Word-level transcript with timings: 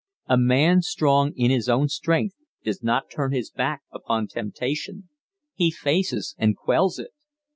A 0.25 0.35
man 0.35 0.81
strong 0.81 1.31
in 1.35 1.51
his 1.51 1.69
own 1.69 1.87
strength 1.87 2.33
does 2.63 2.81
not 2.81 3.11
turn 3.11 3.33
his 3.33 3.51
back 3.51 3.83
upon 3.91 4.25
temptation; 4.25 5.09
he 5.53 5.69
faces 5.69 6.33
and 6.39 6.57
quells 6.57 6.97
it. 6.97 7.11